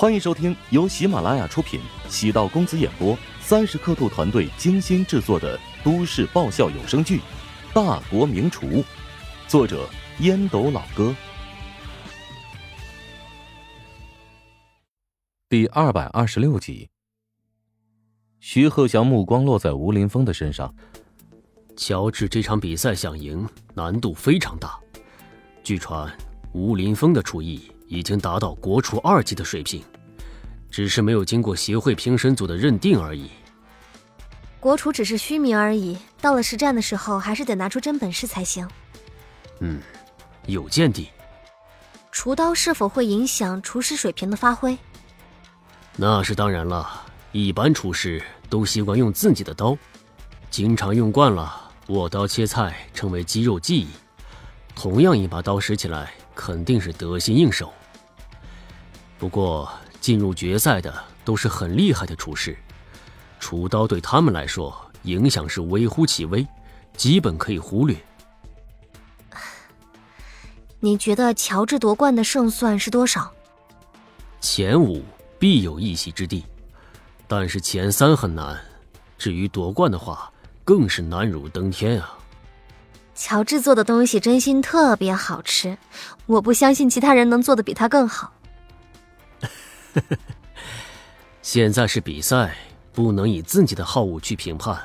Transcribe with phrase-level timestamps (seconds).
[0.00, 7.18] 欢迎收听由喜马拉雅出品、喜道公子演播、三十刻度团队精心制作的都市爆笑有声剧
[7.74, 8.66] 《大国名厨》，
[9.46, 9.86] 作者
[10.20, 11.14] 烟斗老哥，
[15.50, 16.88] 第二百二十六集。
[18.38, 20.74] 徐鹤翔目光落在吴林峰的身上。
[21.76, 24.80] 乔治这场比赛想赢，难度非常大。
[25.62, 26.10] 据传，
[26.54, 29.82] 吴林峰的厨艺已经达到国厨二级的水平，
[30.70, 33.28] 只是没有经过协会评审组的认定而已。
[34.60, 38.66] 国厨只是虚名而已，到了实战的时候，还是得拿出真本事才行。
[39.58, 39.80] 嗯，
[40.46, 41.08] 有见地。
[42.12, 44.78] 厨刀是否会影响厨师水平的发挥？
[45.96, 46.88] 那是当然了，
[47.32, 49.76] 一般厨师都习惯用自己的刀，
[50.48, 53.88] 经常用惯了，握刀切菜成为肌肉记忆。
[54.76, 57.72] 同样一把刀使起来，肯定是得心应手。
[59.20, 59.70] 不过
[60.00, 60.92] 进入决赛的
[61.26, 62.56] 都是很厉害的厨师，
[63.38, 66.44] 厨刀对他们来说影响是微乎其微，
[66.96, 67.94] 基本可以忽略。
[70.80, 73.30] 你觉得乔治夺冠的胜算是多少？
[74.40, 75.04] 前五
[75.38, 76.46] 必有一席之地，
[77.28, 78.58] 但是前三很难。
[79.18, 80.32] 至于夺冠的话，
[80.64, 82.16] 更是难如登天啊！
[83.14, 85.76] 乔治做的东西真心特别好吃，
[86.24, 88.32] 我不相信其他人能做的比他更好。
[91.42, 92.56] 现在是比赛，
[92.92, 94.78] 不能以自己的好恶去评判。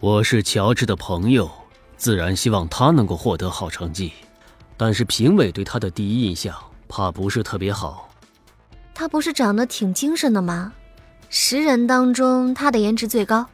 [0.00, 1.50] 我是乔治的朋友，
[1.96, 4.12] 自然希望他能够获得好成绩。
[4.76, 6.56] 但是评委对他的第一印象
[6.88, 8.08] 怕不是特别好。
[8.94, 10.72] 他不是长得挺精神的吗？
[11.28, 13.46] 十人当中，他的颜值最高。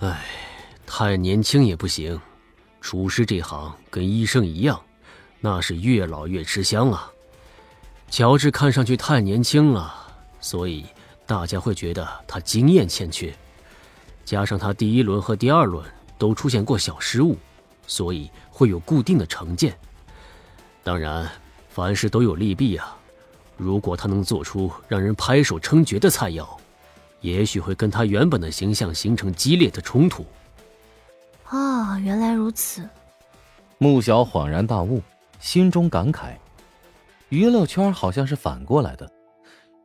[0.00, 0.24] 唉，
[0.86, 2.20] 太年轻也不行。
[2.80, 4.80] 厨师这行跟医生一样，
[5.40, 7.10] 那是越老越吃香啊。
[8.10, 9.92] 乔治看上去太年轻了，
[10.40, 10.86] 所以
[11.26, 13.34] 大家会觉得他经验欠缺。
[14.24, 15.84] 加上他第一轮和第二轮
[16.16, 17.36] 都出现过小失误，
[17.86, 19.76] 所以会有固定的成见。
[20.82, 21.28] 当然，
[21.68, 22.96] 凡事都有利弊啊。
[23.56, 26.46] 如果他能做出让人拍手称绝的菜肴，
[27.20, 30.24] 也许会跟他原本的形象形成激烈的冲突。
[31.50, 32.88] 哦，原来如此。
[33.78, 35.02] 穆小恍然大悟，
[35.40, 36.34] 心中感慨：
[37.34, 39.12] 娱乐圈好像是反过来的，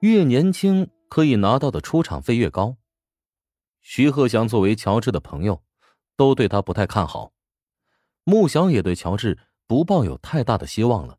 [0.00, 2.78] 越年轻可以拿到的出场费越高。
[3.82, 5.62] 徐鹤翔作为乔治的朋友，
[6.16, 7.34] 都对他不太看好。
[8.24, 11.18] 穆小也对乔治不抱有太大的希望了。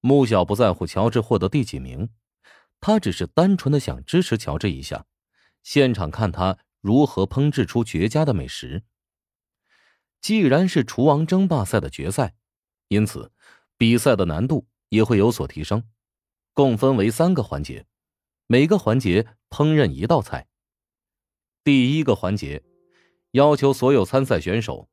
[0.00, 2.10] 穆小不在乎乔治获得第几名，
[2.78, 5.06] 他只是单纯的想支持乔治一下，
[5.62, 8.84] 现场看他如何烹制出绝佳的美食。
[10.20, 12.34] 既然是厨王争霸赛的决赛，
[12.88, 13.32] 因此
[13.78, 14.66] 比赛的难度
[14.96, 15.84] 也会有所提升。
[16.54, 17.86] 共分为三个环节，
[18.46, 20.46] 每个环节烹饪一道菜。
[21.62, 22.62] 第一个环节
[23.32, 24.88] 要求所有参赛选手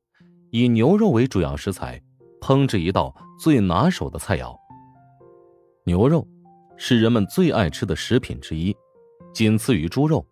[0.52, 2.02] 以牛肉为主要食材，
[2.41, 4.56] 烹制一道最拿手的菜肴。
[5.86, 6.28] 牛肉
[6.78, 8.75] 是人们最爱吃的食品之一，
[9.34, 10.25] 仅次于猪肉，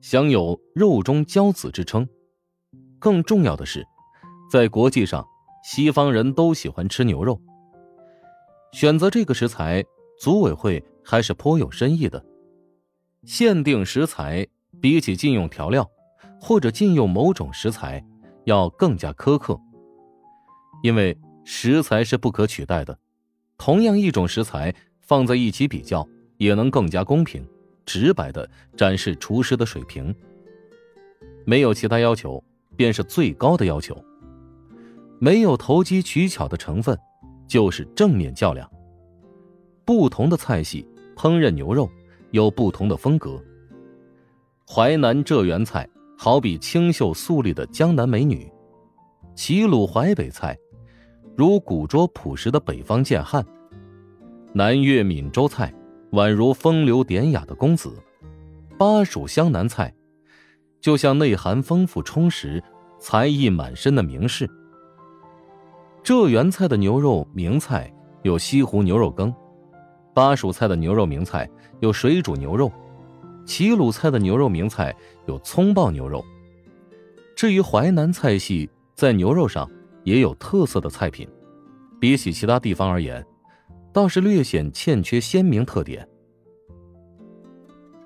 [0.00, 2.08] 享有“肉中骄子”之称。
[2.98, 3.86] 更重要的是。
[4.50, 5.26] 在国际上，
[5.64, 7.40] 西方人都喜欢吃牛肉。
[8.72, 9.84] 选择这个食材，
[10.18, 12.24] 组委会还是颇有深意的。
[13.24, 14.46] 限定食材
[14.80, 15.90] 比起禁用调料
[16.40, 18.04] 或者禁用某种食材，
[18.44, 19.58] 要更加苛刻。
[20.82, 22.96] 因为食材是不可取代的，
[23.56, 26.06] 同样一种食材放在一起比较，
[26.36, 27.44] 也能更加公平、
[27.84, 30.14] 直白的展示厨师的水平。
[31.44, 32.42] 没有其他要求，
[32.76, 33.96] 便是最高的要求。
[35.18, 36.96] 没有投机取巧的成分，
[37.46, 38.70] 就是正面较量。
[39.84, 41.88] 不同的菜系烹饪牛肉
[42.32, 43.42] 有不同的风格。
[44.68, 48.50] 淮南浙园菜好比清秀素丽的江南美女，
[49.34, 50.58] 齐鲁淮北菜
[51.36, 53.46] 如古拙朴实的北方贱汉，
[54.52, 55.72] 南粤闽州菜
[56.12, 57.94] 宛如风流典雅的公子，
[58.76, 59.94] 巴蜀湘南菜
[60.80, 62.62] 就像内涵丰富充实、
[62.98, 64.50] 才艺满身的名士。
[66.06, 67.92] 浙园菜的牛肉名菜
[68.22, 69.34] 有西湖牛肉羹，
[70.14, 71.50] 巴蜀菜的牛肉名菜
[71.80, 72.70] 有水煮牛肉，
[73.44, 74.94] 齐鲁菜的牛肉名菜
[75.26, 76.24] 有葱爆牛肉。
[77.34, 79.68] 至于淮南菜系，在牛肉上
[80.04, 81.28] 也有特色的菜品，
[81.98, 83.26] 比起其他地方而言，
[83.92, 86.08] 倒是略显欠缺鲜明特点。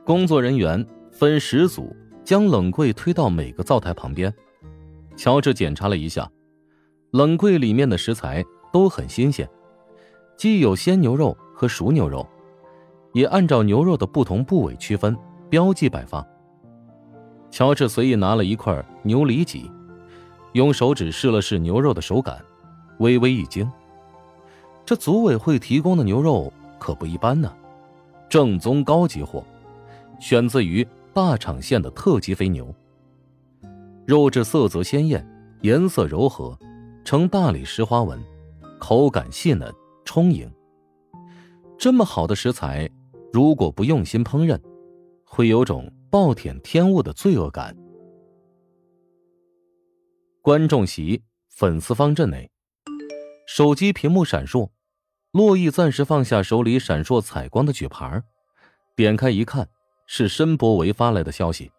[0.07, 0.83] 工作人员
[1.13, 1.95] 分十组，
[2.25, 4.33] 将冷柜推到每个灶台旁边。
[5.17, 6.27] 乔治检查了一下。
[7.11, 9.49] 冷柜里面的食材都很新鲜，
[10.37, 12.27] 既有鲜牛肉和熟牛肉，
[13.13, 15.17] 也按照牛肉的不同部位区分
[15.49, 16.25] 标记摆放。
[17.51, 19.69] 乔治随意拿了一块牛里脊，
[20.53, 22.41] 用手指试了试牛肉的手感，
[22.99, 23.69] 微微一惊。
[24.85, 27.53] 这组委会提供的牛肉可不一般呢，
[28.29, 29.45] 正宗高级货，
[30.21, 32.73] 选自于大厂县的特级肥牛。
[34.07, 35.27] 肉质色泽鲜艳，
[35.63, 36.57] 颜色柔和，
[37.05, 38.23] 呈大理石花纹，
[38.79, 39.73] 口感细嫩
[40.05, 40.51] 充盈。
[41.79, 42.91] 这么好的食材，
[43.33, 44.61] 如果不用心烹饪，
[45.25, 45.93] 会有种。
[46.11, 47.77] 暴殄天物的罪恶感。
[50.43, 52.51] 观众席粉丝方阵内，
[53.47, 54.71] 手机屏幕闪烁，
[55.31, 58.21] 洛伊暂时放下手里闪烁彩光的举牌，
[58.97, 59.69] 点开一看，
[60.05, 61.71] 是申博维发来的消息。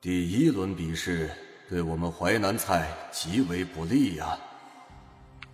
[0.00, 1.30] 第一轮比试
[1.68, 4.38] 对我们淮南菜极为不利呀！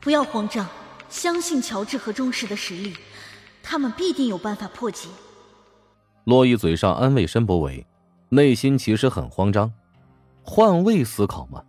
[0.00, 0.66] 不要慌张，
[1.08, 2.96] 相信乔治和钟氏的实力，
[3.62, 5.08] 他们必定有办法破解。
[6.24, 7.86] 洛伊嘴上安慰申博伟，
[8.28, 9.72] 内心其实很慌张。
[10.42, 11.62] 换位思考嘛，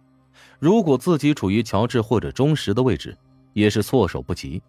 [0.58, 3.16] 如果自己处于乔治或者钟石的位置，
[3.54, 4.62] 也是措手不及。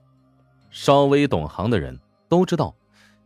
[0.71, 1.99] 稍微懂行的人
[2.29, 2.75] 都知道，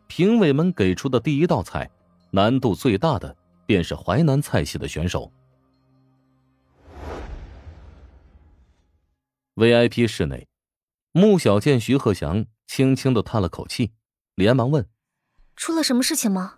[0.07, 1.91] 评委们给出的第一道菜，
[2.31, 3.35] 难度最大的
[3.67, 5.31] 便是淮南菜系的选手。
[9.57, 10.47] VIP 室内，
[11.13, 13.93] 穆小见、徐鹤祥轻轻的叹了口气，
[14.35, 14.87] 连忙问。
[15.57, 16.57] 出了什么事情吗？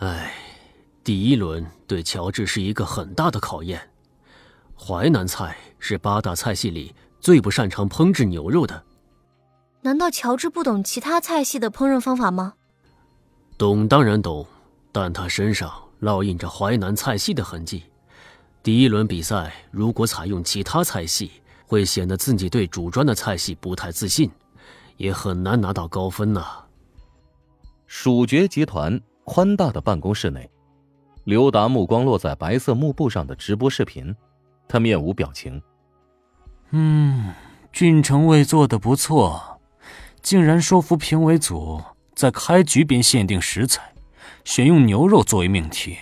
[0.00, 0.34] 哎，
[1.04, 3.90] 第一轮对乔治是一个很大的考验。
[4.76, 8.84] 淮南菜是八大菜系里最不擅长烹制牛肉的。
[9.82, 12.54] 难道乔治不懂其他菜系的烹饪方法吗？
[13.56, 14.44] 懂当然懂，
[14.90, 17.84] 但他身上烙印着淮南菜系的痕迹。
[18.64, 21.30] 第一轮比赛如果采用其他菜系，
[21.66, 24.30] 会显得自己对主专的菜系不太自信，
[24.96, 26.64] 也很难拿到高分呐。
[27.86, 30.48] 蜀爵集团宽大的办公室内，
[31.24, 34.14] 刘达目光落在白色幕布上的直播视频，
[34.68, 35.60] 他面无表情。
[36.70, 37.34] 嗯，
[37.72, 39.60] 郡城卫做的不错，
[40.22, 41.82] 竟然说服评委组
[42.14, 43.94] 在开局便限定食材，
[44.44, 45.96] 选用牛肉作为命题。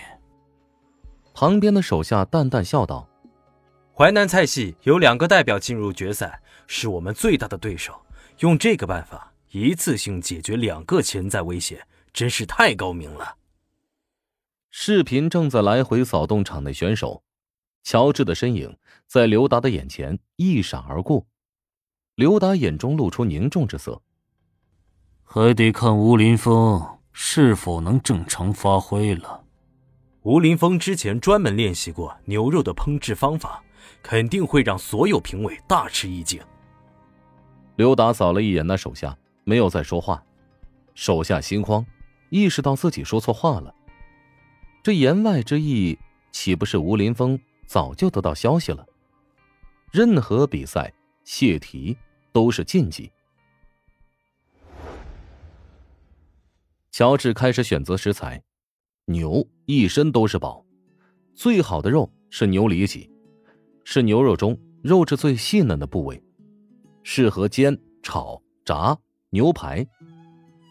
[1.33, 3.07] 旁边的手下淡淡笑道
[3.97, 7.97] ：“淮南菜系有两个代表进入决赛，是我们最大的对手，
[8.39, 13.37] 用这个办法。”一次性解决两个潜在威胁，真是太高明了。
[14.69, 17.23] 视频正在来回扫动场内选手，
[17.83, 18.77] 乔治的身影
[19.07, 21.25] 在刘达的眼前一闪而过，
[22.15, 24.01] 刘达眼中露出凝重之色。
[25.23, 29.45] 还得看吴林峰是否能正常发挥了。
[30.23, 33.63] 吴林峰之前专门练习过牛肉的烹制方法，
[34.07, 36.39] 肯定会让所有评委大吃一惊。
[37.75, 39.17] 刘达扫了一眼那手下。
[39.47, 40.23] 没有再说话，
[40.95, 41.85] 手下心慌，
[42.29, 43.73] 意识到自己说错话了。
[44.81, 45.95] 这言外之意，
[46.31, 48.83] 岂不是吴林峰早就得到消息了？
[49.91, 50.91] 任何比赛
[51.25, 51.95] 泄题
[52.31, 53.11] 都是禁忌。
[56.91, 58.41] 乔治开始选择食材，
[59.05, 60.65] 牛一身都是宝，
[61.35, 63.07] 最好的肉是牛里脊，
[63.85, 66.21] 是牛肉中肉质最细嫩的部位，
[67.03, 68.97] 适合煎、炒、炸。
[69.31, 69.85] 牛排，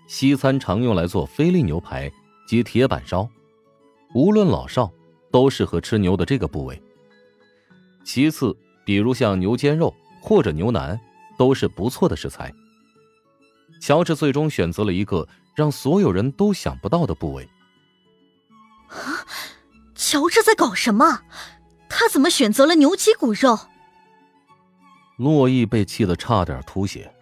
[0.09, 2.11] 西餐常用来做菲力牛排
[2.49, 3.29] 及铁板烧，
[4.15, 4.91] 无论老少
[5.31, 6.83] 都适合吃牛的这个部位。
[8.05, 8.57] 其次，
[8.87, 10.99] 比如像牛肩肉或者牛腩，
[11.37, 12.51] 都是不错的食材。
[13.83, 17.47] 乔治最终选择了一个让所有人都想不到的部位。
[18.89, 19.27] 啊！
[19.95, 21.21] 乔治在搞什么？
[21.89, 23.59] 他怎么选择了牛脊骨肉？
[25.17, 27.13] 洛毅被气得差点吐血。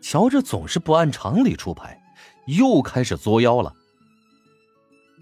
[0.00, 1.98] 乔治总是不按常理出牌，
[2.46, 3.72] 又开始作妖了。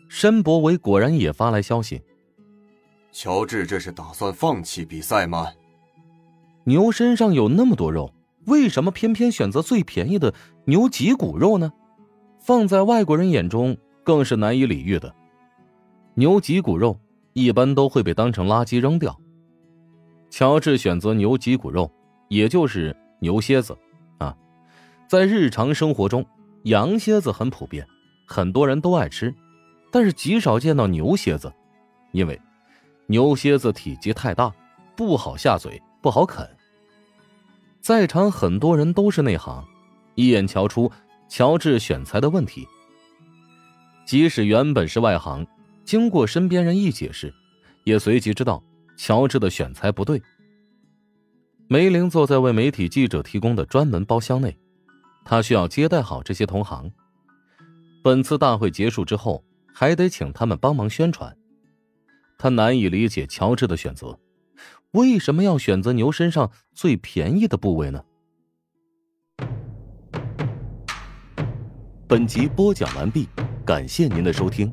[0.09, 2.03] 申博维果然也发来消息
[3.13, 5.53] ：“乔治这是打算放弃比赛吗？”
[6.65, 8.13] 牛身上有那么多肉，
[8.47, 10.35] 为什么偏偏选择最便宜的
[10.65, 11.73] 牛脊骨肉呢？
[12.41, 15.15] 放在外国人眼中更是难以理喻的。
[16.15, 16.99] 牛脊骨肉
[17.33, 19.19] 一般都会被当成垃圾扔掉，
[20.31, 21.91] 乔治选择牛脊骨肉，
[22.29, 23.77] 也就是牛蝎子
[24.19, 24.37] 啊。
[25.09, 26.25] 在日常生活中，
[26.65, 27.87] 羊蝎子很普遍，
[28.27, 29.35] 很多人都爱吃，
[29.91, 31.53] 但是极少见到牛蝎子，
[32.13, 32.41] 因为
[33.07, 34.53] 牛蝎子体积太大，
[34.95, 36.49] 不好下嘴，不好啃。
[37.81, 39.65] 在场很多人都是内行，
[40.15, 40.91] 一眼瞧出
[41.29, 42.67] 乔治选材的问题。
[44.07, 45.47] 即使原本是外行，
[45.85, 47.33] 经过身边人一解释，
[47.85, 48.63] 也随即知道
[48.97, 50.23] 乔治的选材不对。
[51.69, 54.57] 梅林坐在为媒体记者提供的专门包厢内。
[55.25, 56.91] 他需要接待好这些同行。
[58.03, 61.37] 本次大会结束之后，还得请他们帮忙宣传。
[62.37, 64.19] 他难以理解乔治的选择，
[64.91, 68.05] 为什么要选择牛身上最便宜的部位呢？
[72.09, 73.29] 本集播讲完毕，
[73.65, 74.73] 感谢您的收听。